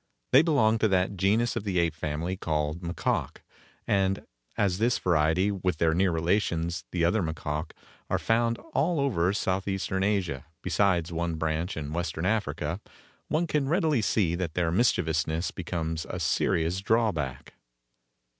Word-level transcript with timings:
They 0.31 0.41
belong 0.41 0.79
to 0.79 0.87
that 0.87 1.15
genus 1.15 1.55
of 1.55 1.63
the 1.63 1.77
ape 1.77 1.93
family 1.93 2.35
called 2.35 2.81
Macaque, 2.81 3.43
and 3.85 4.25
as 4.57 4.79
this 4.79 4.97
variety, 4.97 5.51
with 5.51 5.77
their 5.77 5.93
near 5.93 6.11
relations, 6.11 6.85
the 6.91 7.05
other 7.05 7.21
macaques, 7.21 7.75
are 8.09 8.17
found 8.17 8.57
all 8.73 8.99
over 8.99 9.31
Southeastern 9.31 10.01
Asia, 10.01 10.47
besides 10.63 11.11
one 11.11 11.35
branch 11.35 11.77
in 11.77 11.93
Western 11.93 12.25
Africa, 12.25 12.81
one 13.27 13.45
can 13.45 13.69
readily 13.69 14.01
see 14.01 14.33
that 14.33 14.55
their 14.55 14.71
mischievousness 14.71 15.51
becomes 15.51 16.07
a 16.09 16.19
serious 16.19 16.79
drawback. 16.79 17.53